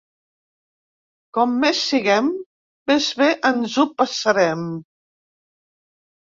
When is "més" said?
1.65-1.83, 2.93-3.11